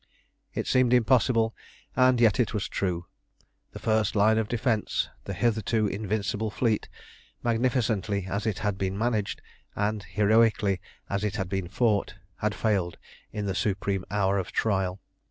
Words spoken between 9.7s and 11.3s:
and heroically as